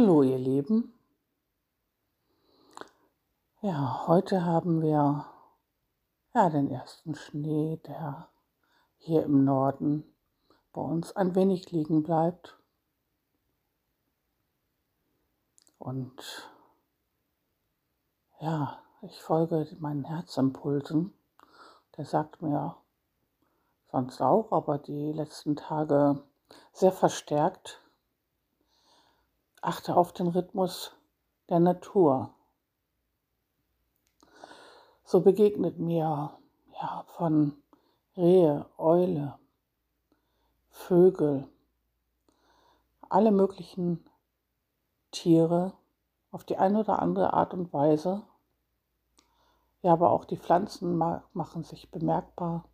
[0.00, 0.94] Hallo ihr Lieben.
[3.60, 5.26] Ja, heute haben wir
[6.32, 8.30] ja den ersten Schnee, der
[8.96, 10.04] hier im Norden
[10.72, 12.56] bei uns ein wenig liegen bleibt.
[15.78, 16.50] Und
[18.40, 21.12] ja, ich folge meinen Herzimpulsen.
[21.98, 22.74] Der sagt mir
[23.92, 26.22] sonst auch, aber die letzten Tage
[26.72, 27.82] sehr verstärkt,
[29.60, 30.92] achte auf den Rhythmus
[31.48, 32.34] der Natur.
[35.04, 36.38] So begegnet mir
[36.80, 37.60] ja von
[38.16, 39.38] Rehe, Eule,
[40.70, 41.48] Vögel,
[43.08, 44.04] alle möglichen
[45.10, 45.72] Tiere
[46.30, 48.22] auf die eine oder andere Art und Weise.
[49.82, 52.64] Ja, aber auch die Pflanzen machen sich bemerkbar.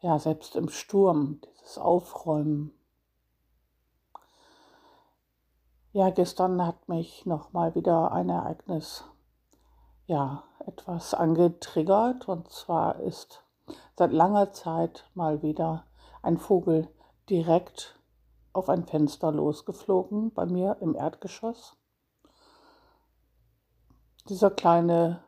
[0.00, 2.72] Ja, selbst im Sturm, dieses Aufräumen.
[5.96, 9.04] Ja, gestern hat mich noch mal wieder ein Ereignis
[10.08, 13.44] ja, etwas angetriggert und zwar ist
[13.96, 15.86] seit langer Zeit mal wieder
[16.20, 16.88] ein Vogel
[17.30, 17.96] direkt
[18.52, 21.76] auf ein Fenster losgeflogen bei mir im Erdgeschoss.
[24.28, 25.22] Dieser kleine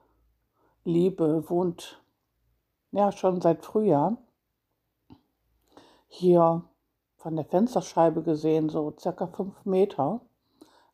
[0.82, 2.02] Liebe wohnt
[2.90, 4.16] ja schon seit Frühjahr
[6.08, 6.64] hier
[7.18, 10.22] von der Fensterscheibe gesehen, so circa fünf Meter.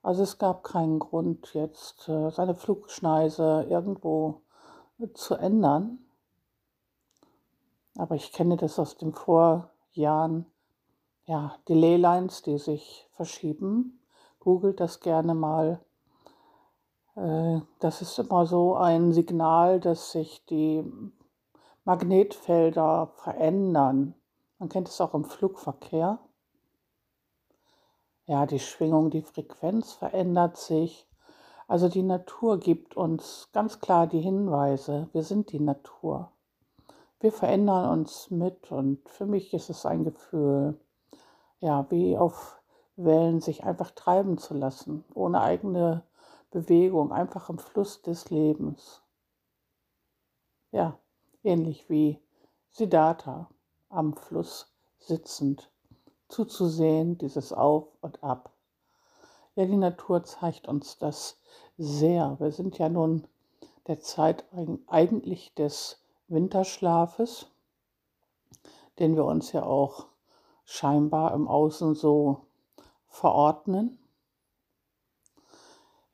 [0.02, 4.42] Also es gab keinen Grund, jetzt äh, seine Flugschneise irgendwo
[5.14, 5.98] zu ändern.
[7.96, 10.46] Aber ich kenne das aus den Vorjahren.
[11.26, 14.00] Ja, die Leylines, die sich verschieben.
[14.40, 15.80] Googelt das gerne mal.
[17.14, 20.84] Äh, das ist immer so ein Signal, dass sich die
[21.84, 24.14] Magnetfelder verändern.
[24.58, 26.18] Man kennt es auch im Flugverkehr
[28.26, 31.08] ja, die Schwingung, die Frequenz verändert sich.
[31.66, 36.30] Also die Natur gibt uns ganz klar die Hinweise, wir sind die Natur.
[37.20, 40.78] Wir verändern uns mit und für mich ist es ein Gefühl,
[41.60, 42.60] ja, wie auf
[42.96, 46.02] Wellen sich einfach treiben zu lassen, ohne eigene
[46.50, 49.02] Bewegung, einfach im Fluss des Lebens.
[50.72, 50.98] Ja,
[51.42, 52.18] ähnlich wie
[52.70, 53.48] Siddhartha
[53.88, 55.71] am Fluss sitzend
[56.32, 58.52] zuzusehen, dieses Auf und Ab.
[59.54, 61.38] Ja, die Natur zeigt uns das
[61.76, 62.36] sehr.
[62.40, 63.28] Wir sind ja nun
[63.86, 64.44] der Zeit
[64.86, 67.48] eigentlich des Winterschlafes,
[68.98, 70.06] den wir uns ja auch
[70.64, 72.46] scheinbar im Außen so
[73.08, 73.98] verordnen.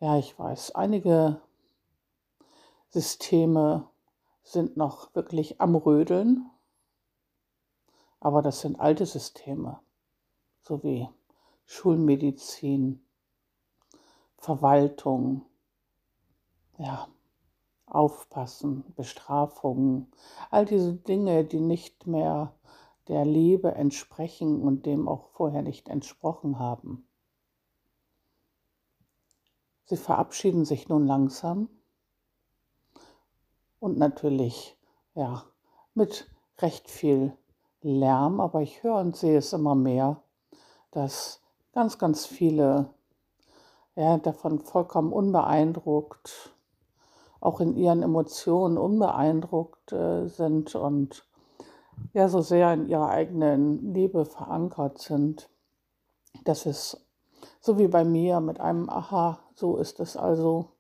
[0.01, 1.41] Ja, ich weiß, einige
[2.91, 3.89] Systeme
[4.43, 6.51] sind noch wirklich am Rödeln,
[8.19, 9.79] aber das sind alte Systeme
[10.61, 11.09] sowie
[11.67, 13.05] Schulmedizin,
[14.37, 15.45] Verwaltung,
[16.79, 17.09] ja,
[17.87, 20.11] Aufpassen, Bestrafungen,
[20.51, 22.55] all diese Dinge, die nicht mehr
[23.09, 27.09] der Liebe entsprechen und dem auch vorher nicht entsprochen haben.
[29.85, 31.71] Sie verabschieden sich nun langsam
[33.81, 34.77] und natürlich,
[35.15, 35.45] ja,
[35.95, 37.37] mit recht viel
[37.81, 40.23] Lärm, aber ich höre und sehe es immer mehr,
[40.91, 41.41] dass
[41.73, 42.91] ganz, ganz viele
[43.97, 46.55] ja, davon vollkommen unbeeindruckt,
[47.41, 51.25] auch in ihren Emotionen unbeeindruckt äh, sind und
[52.13, 55.49] ja so sehr in ihrer eigenen Liebe verankert sind,
[56.45, 57.09] dass es
[57.61, 60.71] so wie bei mir mit einem Aha, so ist es also,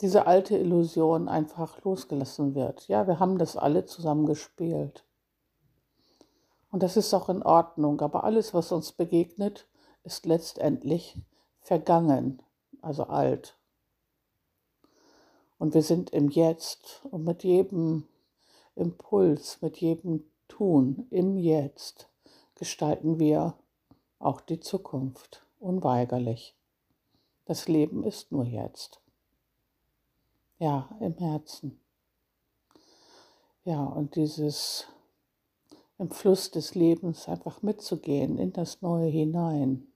[0.00, 2.88] diese alte Illusion einfach losgelassen wird.
[2.88, 5.04] Ja, wir haben das alle zusammen gespielt.
[6.70, 8.00] Und das ist auch in Ordnung.
[8.00, 9.66] Aber alles, was uns begegnet,
[10.04, 11.16] ist letztendlich
[11.60, 12.42] vergangen,
[12.80, 13.56] also alt.
[15.58, 18.06] Und wir sind im Jetzt und mit jedem
[18.74, 22.08] Impuls, mit jedem Tun im Jetzt
[22.54, 23.54] gestalten wir
[24.18, 26.54] auch die Zukunft, unweigerlich.
[27.44, 29.00] Das Leben ist nur jetzt.
[30.58, 31.80] Ja, im Herzen.
[33.64, 34.86] Ja, und dieses
[36.00, 39.92] im Fluss des Lebens einfach mitzugehen, in das Neue hinein.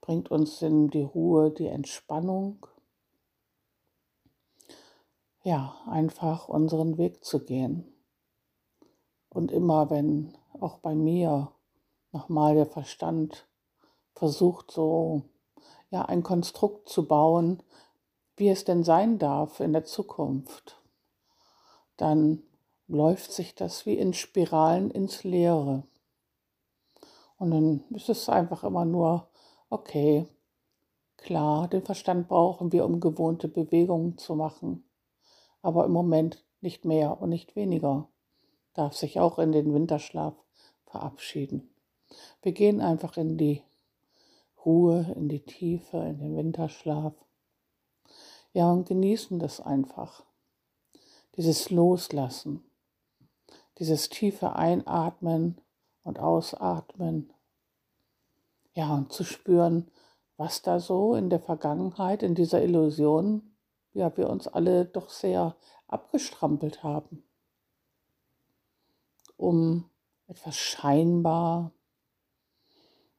[0.00, 2.64] Bringt uns in die Ruhe, die Entspannung.
[5.42, 7.92] Ja, einfach unseren Weg zu gehen.
[9.30, 11.50] Und immer wenn auch bei mir
[12.12, 13.48] nochmal der Verstand
[14.14, 15.22] versucht, so
[15.90, 17.64] ja, ein Konstrukt zu bauen,
[18.36, 20.80] wie es denn sein darf in der Zukunft,
[21.96, 22.44] dann
[22.88, 25.84] läuft sich das wie in Spiralen ins Leere.
[27.38, 29.28] Und dann ist es einfach immer nur,
[29.68, 30.26] okay,
[31.16, 34.84] Klar, den Verstand brauchen wir, um gewohnte Bewegungen zu machen,
[35.62, 38.08] aber im Moment nicht mehr und nicht weniger.
[38.74, 40.34] Darf sich auch in den Winterschlaf
[40.84, 41.74] verabschieden.
[42.42, 43.62] Wir gehen einfach in die
[44.64, 47.14] Ruhe, in die Tiefe, in den Winterschlaf.
[48.52, 50.22] Ja, und genießen das einfach.
[51.36, 52.62] Dieses Loslassen,
[53.78, 55.60] dieses tiefe Einatmen
[56.02, 57.32] und Ausatmen.
[58.74, 59.90] Ja, und zu spüren,
[60.36, 63.56] was da so in der Vergangenheit, in dieser Illusion,
[63.92, 65.56] ja, wir uns alle doch sehr
[65.88, 67.22] abgestrampelt haben,
[69.36, 69.88] um
[70.26, 71.72] etwas scheinbar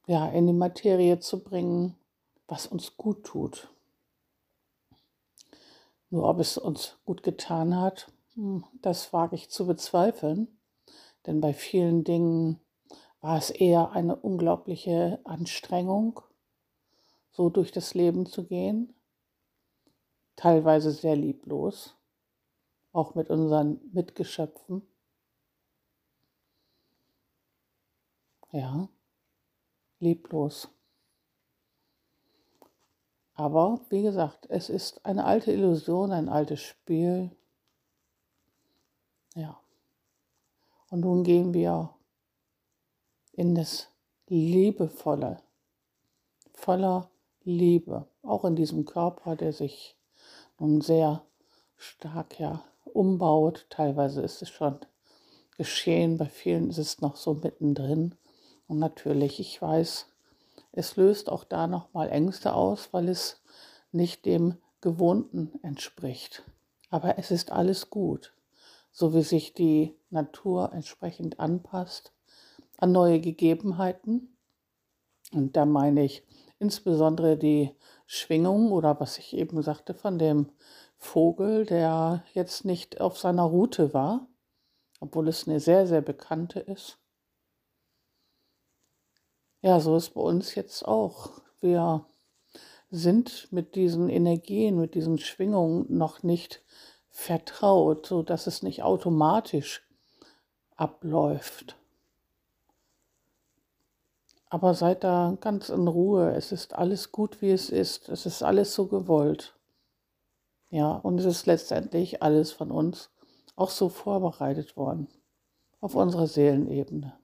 [0.08, 1.96] ja, in die Materie zu bringen,
[2.48, 3.70] was uns gut tut.
[6.10, 8.12] Nur ob es uns gut getan hat,
[8.82, 10.60] das wage ich zu bezweifeln,
[11.26, 12.60] denn bei vielen Dingen
[13.20, 16.22] war es eher eine unglaubliche Anstrengung
[17.32, 18.94] so durch das Leben zu gehen,
[20.36, 21.96] teilweise sehr lieblos,
[22.94, 24.82] auch mit unseren Mitgeschöpfen.
[28.52, 28.88] Ja,
[30.00, 30.70] lieblos.
[33.36, 37.32] Aber wie gesagt, es ist eine alte Illusion, ein altes Spiel.
[39.38, 39.56] Ja.
[40.90, 41.94] Und nun gehen wir
[43.34, 43.88] in das
[44.26, 45.44] Liebevolle,
[46.56, 47.12] voller
[47.44, 49.96] Liebe, auch in diesem Körper, der sich
[50.58, 51.22] nun sehr
[51.76, 53.68] stark ja umbaut.
[53.70, 54.80] Teilweise ist es schon
[55.56, 58.16] geschehen, bei vielen ist es noch so mittendrin.
[58.68, 60.08] Und natürlich, ich weiß,
[60.72, 63.40] es löst auch da nochmal Ängste aus, weil es
[63.92, 66.44] nicht dem Gewohnten entspricht.
[66.90, 68.34] Aber es ist alles gut,
[68.92, 72.14] so wie sich die Natur entsprechend anpasst
[72.78, 74.38] an neue Gegebenheiten.
[75.32, 76.24] Und da meine ich
[76.60, 77.76] insbesondere die
[78.06, 80.52] Schwingung oder was ich eben sagte von dem
[80.98, 84.28] Vogel, der jetzt nicht auf seiner Route war,
[85.00, 87.00] obwohl es eine sehr, sehr bekannte ist.
[89.62, 91.42] Ja, so ist bei uns jetzt auch.
[91.60, 92.06] Wir
[92.90, 96.64] sind mit diesen Energien, mit diesen Schwingungen noch nicht
[97.18, 99.82] vertraut, so dass es nicht automatisch
[100.76, 101.76] abläuft.
[104.50, 106.32] Aber seid da ganz in Ruhe.
[106.36, 108.08] Es ist alles gut, wie es ist.
[108.08, 109.56] Es ist alles so gewollt.
[110.70, 113.10] Ja, und es ist letztendlich alles von uns
[113.56, 115.08] auch so vorbereitet worden.
[115.82, 117.18] Auf unserer Seelenebene.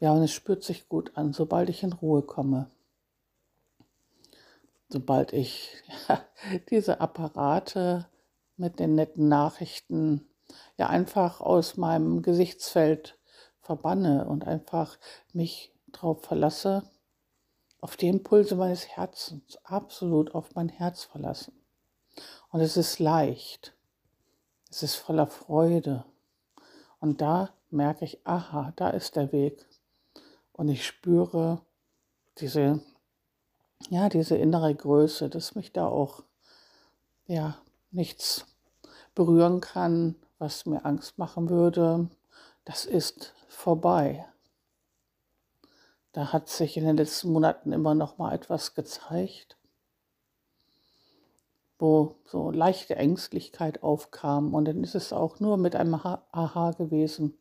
[0.00, 2.70] Ja, und es spürt sich gut an, sobald ich in Ruhe komme.
[4.88, 5.70] Sobald ich
[6.08, 6.24] ja,
[6.70, 8.06] diese Apparate
[8.56, 10.28] mit den netten Nachrichten
[10.76, 13.18] ja einfach aus meinem Gesichtsfeld
[13.60, 14.98] verbanne und einfach
[15.32, 16.82] mich darauf verlasse,
[17.80, 21.52] auf die Impulse meines Herzens, absolut auf mein Herz verlassen.
[22.50, 23.74] Und es ist leicht,
[24.70, 26.04] es ist voller Freude.
[27.00, 29.66] Und da merke ich, aha, da ist der Weg.
[30.52, 31.60] Und ich spüre
[32.38, 32.80] diese,
[33.90, 36.22] ja, diese innere Größe, dass mich da auch,
[37.26, 37.58] ja,
[37.94, 38.46] nichts
[39.14, 42.08] berühren kann, was mir Angst machen würde.
[42.64, 44.26] Das ist vorbei.
[46.12, 49.56] Da hat sich in den letzten Monaten immer noch mal etwas gezeigt,
[51.78, 54.54] wo so leichte Ängstlichkeit aufkam.
[54.54, 57.36] Und dann ist es auch nur mit einem Aha gewesen.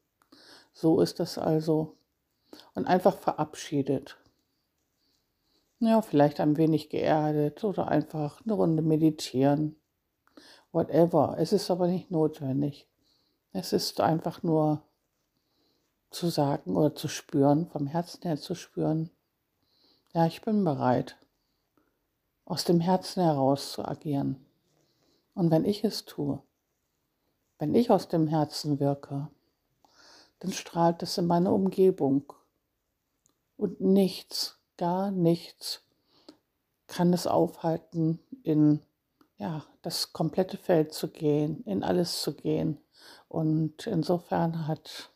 [0.73, 1.95] So ist das also.
[2.73, 4.17] Und einfach verabschiedet.
[5.79, 9.75] Ja, vielleicht ein wenig geerdet oder einfach eine Runde meditieren.
[10.73, 11.37] Whatever.
[11.39, 12.89] Es ist aber nicht notwendig.
[13.53, 14.81] Es ist einfach nur
[16.09, 19.09] zu sagen oder zu spüren, vom Herzen her zu spüren,
[20.13, 21.17] ja, ich bin bereit,
[22.45, 24.45] aus dem Herzen heraus zu agieren.
[25.33, 26.41] Und wenn ich es tue,
[27.57, 29.29] wenn ich aus dem Herzen wirke,
[30.39, 32.31] dann strahlt es in meine Umgebung.
[33.57, 35.83] Und nichts, gar nichts
[36.87, 38.81] kann es aufhalten, in
[39.37, 42.79] ja, das komplette Feld zu gehen, in alles zu gehen.
[43.27, 45.11] Und insofern hat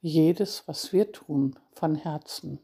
[0.00, 2.60] jedes, was wir tun, von Herzen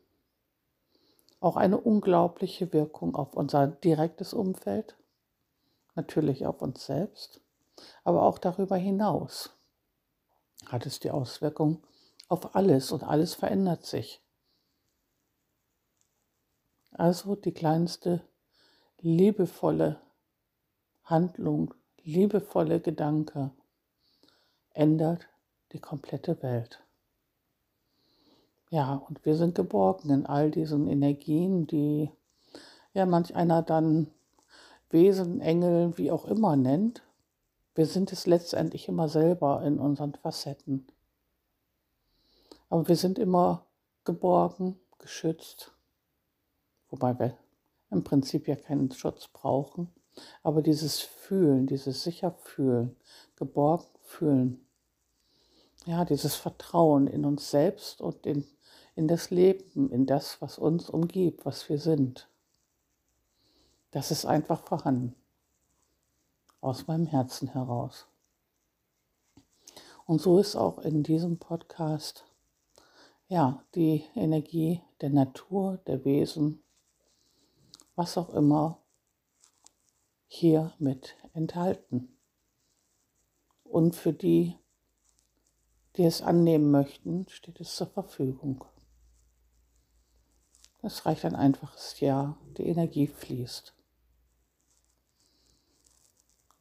[1.45, 4.97] auch eine unglaubliche Wirkung auf unser direktes Umfeld,
[5.95, 7.43] natürlich auf uns selbst,
[8.03, 9.51] aber auch darüber hinaus
[10.65, 11.83] hat es die Auswirkung
[12.29, 14.23] auf alles und alles verändert sich.
[16.93, 18.23] Also die kleinste
[19.01, 20.01] liebevolle
[21.05, 23.51] Handlung, liebevolle Gedanke
[24.71, 25.29] ändert
[25.73, 26.83] die komplette Welt.
[28.71, 32.11] Ja, und wir sind geborgen in all diesen Energien, die
[32.93, 34.11] ja manch einer dann
[34.91, 37.03] Wesen, Engel, wie auch immer nennt.
[37.75, 40.87] Wir sind es letztendlich immer selber in unseren Facetten.
[42.69, 43.67] Aber wir sind immer
[44.05, 45.73] geborgen, geschützt,
[46.89, 47.37] wobei wir
[47.91, 49.93] im Prinzip ja keinen Schutz brauchen.
[50.43, 52.97] Aber dieses Fühlen, dieses sicher fühlen,
[53.37, 54.67] geborgen fühlen,
[55.87, 58.45] ja, dieses Vertrauen in uns selbst und in,
[58.95, 62.29] in das Leben, in das, was uns umgibt, was wir sind.
[63.91, 65.15] Das ist einfach vorhanden.
[66.61, 68.07] Aus meinem Herzen heraus.
[70.07, 72.25] Und so ist auch in diesem Podcast
[73.29, 76.63] ja die Energie der Natur, der Wesen,
[77.95, 78.79] was auch immer
[80.35, 82.17] hier mit enthalten.
[83.63, 84.57] Und für die,
[85.97, 88.65] die es annehmen möchten, steht es zur Verfügung.
[90.83, 93.75] Es reicht ein einfaches Ja, die Energie fließt.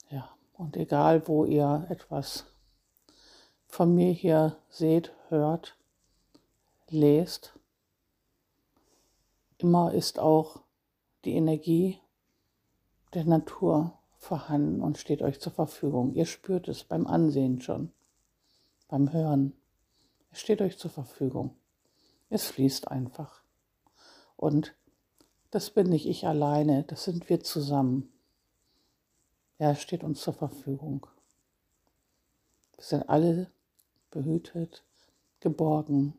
[0.09, 2.45] Ja, und egal wo ihr etwas
[3.67, 5.77] von mir hier seht, hört,
[6.89, 7.57] lest,
[9.57, 10.61] immer ist auch
[11.25, 12.02] die Energie
[13.13, 16.13] der Natur vorhanden und steht euch zur Verfügung.
[16.13, 17.91] Ihr spürt es beim Ansehen schon,
[18.87, 19.53] beim Hören.
[20.31, 21.55] Es steht euch zur Verfügung.
[22.29, 23.43] Es fließt einfach.
[24.37, 24.73] Und
[25.51, 28.11] das bin nicht ich alleine, das sind wir zusammen.
[29.59, 31.05] Er steht uns zur Verfügung.
[32.75, 33.51] Wir sind alle
[34.09, 34.83] behütet,
[35.39, 36.13] geborgen,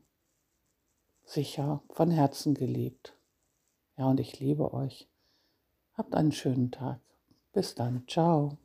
[1.24, 3.16] sicher, von Herzen geliebt.
[3.96, 5.08] Ja, und ich liebe euch.
[5.96, 7.00] Habt einen schönen Tag.
[7.52, 8.02] Bis dann.
[8.08, 8.58] Ciao.